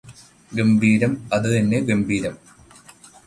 ഗംഭീരം 0.51 1.11
അതുതന്നെ 1.33 1.79
ഗംഭീരം 1.79 2.35